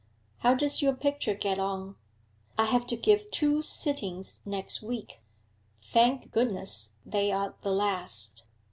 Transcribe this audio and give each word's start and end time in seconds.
'How 0.39 0.55
does 0.55 0.81
your 0.81 0.95
picture 0.95 1.35
get 1.35 1.59
on?' 1.59 1.95
'I 2.57 2.65
have 2.65 2.87
to 2.87 2.95
give 2.95 3.29
two 3.29 3.61
sittings 3.61 4.41
next 4.45 4.81
week. 4.81 5.21
Thank 5.79 6.31
goodness 6.31 6.93
they 7.05 7.31
are 7.31 7.53
the 7.61 7.69
last.' 7.71 8.47